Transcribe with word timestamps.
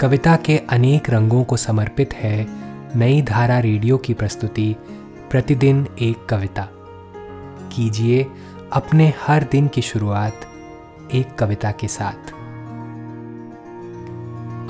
कविता 0.00 0.36
के 0.36 0.58
अनेक 0.58 1.10
रंगों 1.10 1.44
को 1.44 1.56
समर्पित 1.56 2.14
है 2.14 2.46
नई 2.98 3.22
धारा 3.22 3.58
रेडियो 3.58 3.96
की 3.96 4.14
प्रस्तुति, 4.14 4.76
प्रतिदिन 5.30 5.88
एक 6.02 6.26
कविता। 6.26 6.68
कीजिए 7.72 8.26
अपने 8.72 9.12
हर 9.26 9.46
दिन 9.52 9.68
की 9.68 9.82
शुरुआत 9.82 10.40
एक 11.14 11.34
कविता 11.34 11.70
के 11.70 11.88
साथ। 11.88 12.32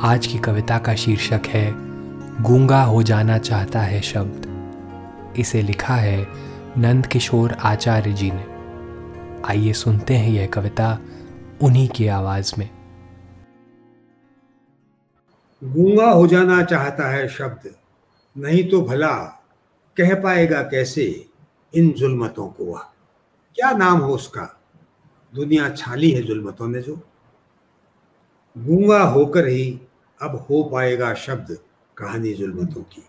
आज 0.04 0.26
की 0.26 0.38
कविता 0.38 0.78
का 0.78 0.94
शीर्षक 0.94 1.40
है, 1.46 1.72
गूँगा 2.42 2.82
हो 2.82 3.02
जाना 3.02 3.38
चाहता 3.38 3.80
है 3.80 4.00
शब्द। 4.00 4.54
इसे 5.38 5.62
लिखा 5.62 5.94
है 5.94 6.26
नंद 6.78 7.06
किशोर 7.06 7.52
आचार्य 7.52 8.12
जी 8.12 8.30
ने। 8.34 8.44
आइए 9.48 9.72
सुनते 9.72 10.14
हैं 10.14 10.30
यह 10.30 10.46
कविता 10.46 10.98
उन्हीं 11.62 11.88
की 11.88 12.06
आवाज़ 12.06 12.54
में। 12.58 12.70
गूँगा 15.62 16.10
हो 16.10 16.26
जाना 16.26 16.62
चाहता 16.62 17.08
है 17.08 17.28
शब्द, 17.28 17.74
नहीं 18.38 18.68
तो 18.68 18.82
भला 18.82 19.14
कह 19.96 20.14
पाएगा 20.14 20.62
कैसे 20.62 21.28
इन 21.74 21.92
जुल्मतों 21.92 22.48
को 22.48 22.64
वह? 22.64 22.82
क्या 23.54 23.70
नाम 23.70 23.98
हो 23.98 24.14
उसका? 24.14 24.60
दुनिया 25.34 25.70
छाली 25.70 26.10
है 26.10 26.22
जुल्मतों 26.22 26.68
ने 26.68 26.82
जो। 26.82 26.96
गूँगा 28.58 29.02
होकर 29.02 29.46
ही 29.46 29.80
अब 30.22 30.46
हो 30.50 30.62
पाएगा 30.64 31.14
शब्द 31.14 31.58
कहानी 31.96 32.34
जुल्मतों 32.34 32.82
की। 32.82 33.04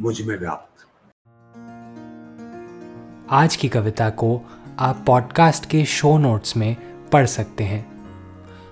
मुझमें 0.00 0.38
व्याप्त। 0.38 0.86
आज 3.30 3.56
की 3.56 3.68
कविता 3.68 4.10
को 4.10 4.42
आप 4.78 5.04
पॉडकास्ट 5.06 5.66
के 5.66 5.84
शो 5.84 6.18
नोट्स 6.18 6.56
में 6.56 6.76
पढ़ 7.10 7.26
सकते 7.26 7.64
हैं। 7.64 7.99